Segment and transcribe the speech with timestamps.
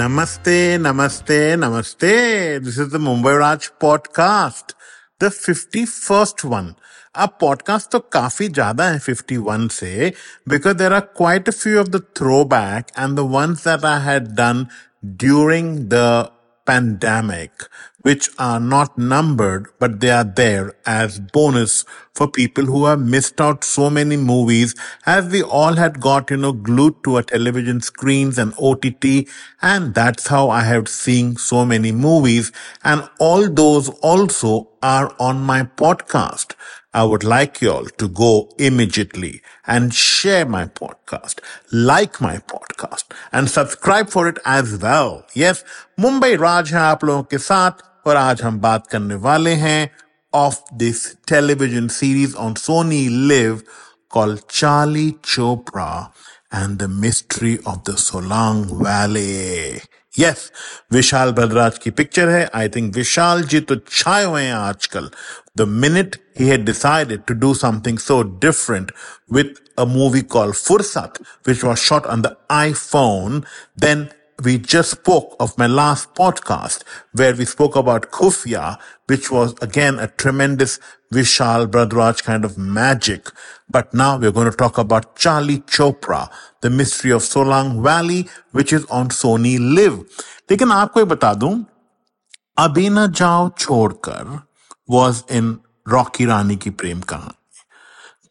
[0.00, 2.64] Namaste, namaste, namaste.
[2.64, 4.74] This is the Mumbai Raj podcast,
[5.20, 6.74] the 51st one.
[7.14, 10.12] अब podcast तो काफी ज्यादा है 51 से
[10.48, 14.34] because there are quite a few of the throwback and the ones that I had
[14.34, 14.68] done
[15.24, 16.30] during the
[16.71, 17.51] pandemic,
[18.01, 21.83] which are not numbered, but they are there as bonus
[22.15, 24.73] for people who have missed out so many movies
[25.05, 29.27] as we all had got, you know, glued to our television screens and OTT.
[29.61, 32.53] And that's how I have seen so many movies.
[32.85, 36.55] And all those also are on my podcast.
[36.93, 41.39] I would like you all to go immediately and share my podcast,
[41.71, 45.25] like my podcast and subscribe for it as well.
[45.33, 45.63] Yes,
[45.97, 49.89] Mumbai Raj hai aap logon ke saath aur aaj hum baat karne wale hain
[50.33, 53.63] of this television series on Sony Liv
[54.09, 56.11] called Charlie Chopra
[56.51, 59.81] and the Mystery of the Solang Valley.
[60.13, 60.51] Yes
[60.93, 65.09] Vishal Bhadraj की picture है I think विशाल जी तो छाए हुए हैं आजकल
[65.57, 68.91] the minute he had decided to do something so different
[69.33, 72.35] with a movie call Fursat which was shot on the
[72.73, 73.43] iPhone
[73.79, 74.07] then
[74.43, 79.99] we just spoke of my last podcast where we spoke about Khufia, which was again
[79.99, 80.79] a tremendous
[81.13, 83.27] Vishal Bhardwaj kind of magic.
[83.69, 86.29] But now we're going to talk about Charlie Chopra,
[86.61, 90.03] The Mystery of Solang Valley, which is on Sony Liv.
[90.51, 91.53] लेकिन आपको ये बता दूं
[92.59, 94.39] अबीना जाओ छोड़कर
[94.89, 95.57] was in
[95.87, 97.40] Rocky रानी की प्रेम कहानी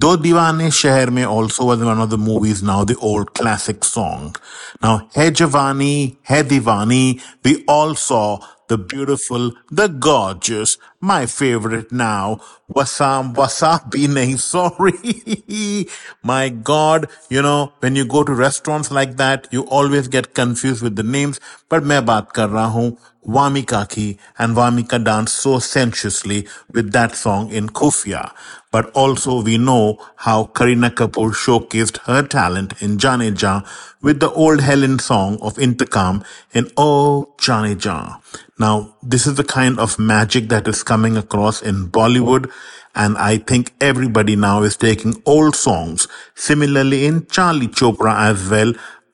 [0.00, 4.34] दो दीवाने शहर में was one of the movies now the old classic song
[4.82, 8.38] now है जवानी है दीवानी we all saw
[8.70, 12.40] the beautiful, the gorgeous, my favorite now,
[12.72, 15.88] Wasam Wasabi nahi, sorry.
[16.22, 20.82] my God, you know, when you go to restaurants like that, you always get confused
[20.82, 25.58] with the names, but मैं बात कर रहा हूँ Vamika ki, and Vamika danced so
[25.58, 28.32] sensuously with that song in Khufia.
[28.72, 33.62] But also we know how Kareena Kapoor showcased her talent in Jaane Ja
[34.00, 38.18] with the old Helen song of Intercom in Oh Jaane Ja.
[38.58, 42.50] Now, this is the kind of magic that is coming across in Bollywood.
[42.94, 46.08] And I think everybody now is taking old songs.
[46.34, 48.72] Similarly in Charlie Chopra as well.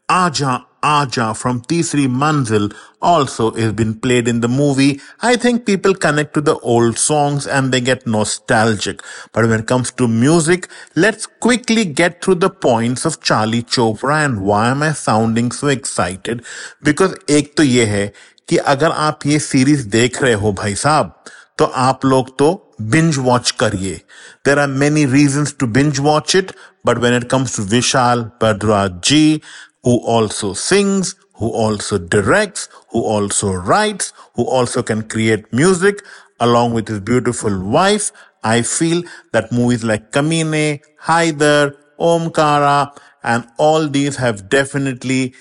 [0.08, 5.00] Aja Aja from Tisri Manzil also is been played in the movie.
[5.20, 9.02] I think people connect to the old songs and they get nostalgic.
[9.32, 14.24] But when it comes to music, let's quickly get through the points of Charlie Chopra
[14.24, 16.44] and why am I sounding so excited?
[16.82, 18.06] Because एक तो ये है
[18.48, 21.14] कि अगर आप ये series देख रहे हो भाई साहब
[21.58, 22.48] तो आप लोग तो
[22.94, 24.00] binge watch करिए
[24.44, 26.52] there are many reasons to binge watch it
[26.84, 29.42] but when it comes to Vishal Bhadraj ji
[29.86, 36.02] who also sings, who also directs, who also writes, who also can create music
[36.40, 38.10] along with his beautiful wife.
[38.42, 45.34] I feel that movies like Kamine, Haider, Omkara, and all these have definitely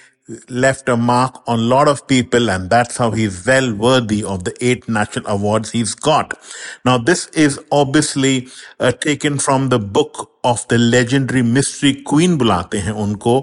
[0.47, 4.44] left a mark on a lot of people and that's how he's well worthy of
[4.44, 6.33] the eight national awards he's got.
[6.83, 8.47] Now this is obviously
[8.79, 13.34] uh, taken from the book of the legendary mystery queen बुलाते हैं उनको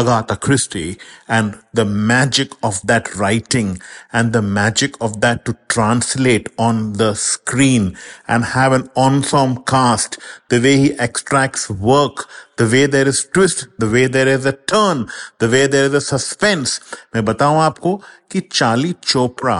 [0.00, 0.96] Agatha Christie
[1.28, 3.78] and the magic of that writing
[4.12, 7.96] and the magic of that to translate on the screen
[8.26, 10.18] and have an ensemble cast
[10.48, 14.52] the way he extracts work the way there is twist the way there is a
[14.52, 15.06] turn
[15.38, 16.78] the way there is a suspense
[17.14, 17.96] मैं बताऊं आपको
[18.30, 19.58] कि Charlie Chopra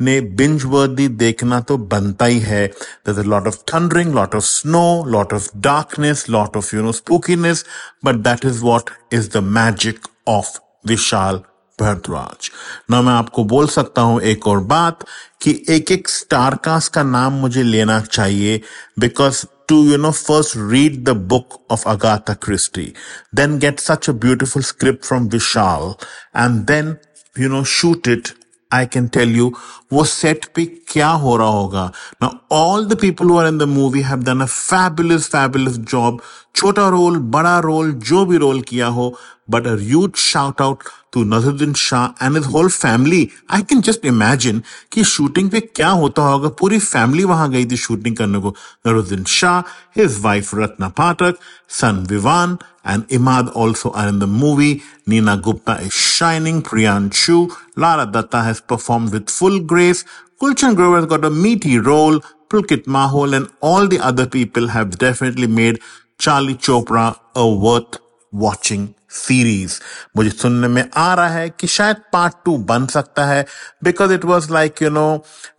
[0.00, 2.66] ने binge वर्दी देखना तो बनता ही है।
[3.06, 7.64] There's of thundering lot of snow lot of darkness lot of you know spookiness
[8.04, 11.40] but that is what is the magic of Vishal
[11.78, 12.50] Bhardwaj
[12.90, 15.04] ना मैं आपको बोल सकता हूँ एक और बात
[15.42, 18.60] कि एक एक स्टारकास्ट का नाम मुझे लेना चाहिए
[18.98, 22.92] because to you know first read the book of Agatha Christie
[23.34, 25.94] then get such a beautiful script from Vishal
[26.36, 26.96] and then
[27.36, 28.28] you know shoot it
[28.72, 29.52] I can tell you
[29.92, 31.92] वो सेट पे क्या हो रहा होगा?
[32.22, 36.20] ना all the people who are in the movie have done a fabulous fabulous job
[36.54, 39.14] छोटा role बड़ा role जो भी रोल किया हो
[39.48, 40.80] But a huge shout out
[41.12, 43.30] to Naseeruddin Shah and his whole family.
[43.48, 44.62] I can just imagine
[44.92, 48.16] कि shooting पे क्या होता होगा पूरी family वहां गई थी shooting.
[48.18, 48.54] करने को
[48.86, 49.60] Naseeruddin Shah
[49.96, 51.38] his wife Ratna Pathak
[51.70, 54.82] son and Imad also are in the movie.
[55.06, 56.62] Neena Gupta is shining.
[56.62, 57.50] Priyanshu.
[57.76, 60.04] Lara Dutta has performed with full grace.
[60.40, 62.20] Gulshan Grover has got a meaty role.
[62.48, 65.80] Pulkit Mahol and all the other people have definitely made
[66.18, 67.98] Charlie Chopra a worth
[68.30, 69.78] watching series
[70.16, 73.44] मुझे सुनने में आ रहा है कि शायद part two बन सकता है
[73.84, 75.06] because it was like you know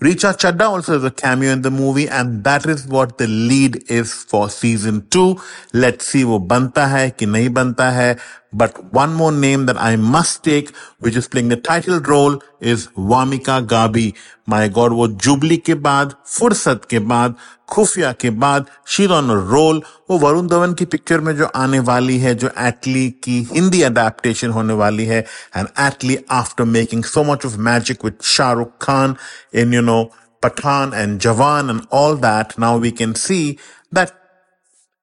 [0.04, 3.80] Richa Chadha also is a cameo in the movie and that is what the lead
[3.92, 5.30] is for season two
[5.76, 8.16] let see वो बनता है कि नहीं बनता है.
[8.54, 10.70] But one more name that I must take,
[11.00, 14.14] which is playing the title role, is Vamika Gabi.
[14.48, 17.36] My God, वो Jubilee के बाद फुर्सत के बाद
[17.70, 22.18] खुफिया के बाद शीर ऑन रोल वो वरुण धवन की पिक्चर में जो आने वाली
[22.20, 25.20] है, जो एटली की हिंदी अडेप्टेशन होने वाली है
[25.58, 29.16] and Atlee after making so much of magic with Shahrukh Khan
[29.56, 30.04] in you know
[30.44, 33.40] Pathaan and Jawan and all that now we can see
[33.94, 34.10] that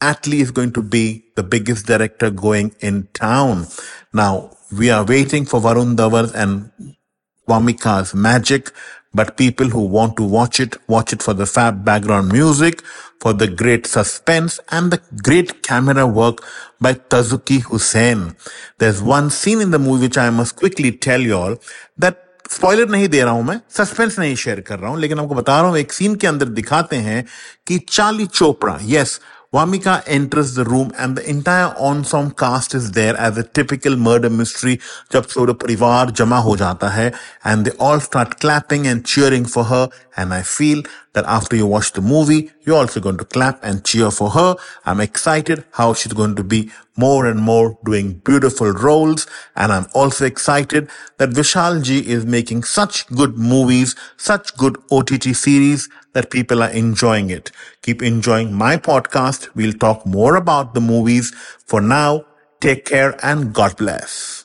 [0.01, 1.07] Atlee is going to be
[1.39, 3.67] the biggest director going in town
[4.15, 4.43] now
[4.75, 6.63] we are waiting for Varun Dhawan and
[7.49, 8.69] Wamika's magic
[9.15, 12.83] But people who want to watch it, watch it for the fab background music,
[13.21, 16.45] for the great suspense and the great camera work
[16.81, 18.37] by Tassaduq Hussain.
[18.79, 21.57] There's one scene in the movie which I must quickly tell you all
[21.99, 22.21] that
[22.51, 25.61] spoiler नहीं दे रहा हूं मैं suspense नहीं share कर रहा हूं लेकिन आपको बता
[25.61, 27.25] रहा हूं एक सीन के अंदर दिखाते हैं
[27.67, 29.21] कि Charlie Chopra yes
[29.54, 34.30] Vamika enters the room and the entire ensemble cast is there as a typical murder
[34.30, 34.78] mystery
[35.12, 37.12] जब पूरा परिवार जमा हो जाता है
[37.46, 40.84] and they all start clapping and cheering for her and I feel
[41.15, 44.57] that after you watch the movie, you're also going to clap and cheer for her.
[44.85, 49.27] I'm excited how she's going to be more and more doing beautiful roles.
[49.57, 55.35] And I'm also excited that Vishal Ji is making such good movies, such good OTT
[55.35, 57.51] series that people are enjoying it.
[57.83, 59.49] Keep enjoying my podcast.
[59.55, 61.33] We'll talk more about the movies.
[61.67, 62.27] For now,
[62.61, 64.44] take care and God bless.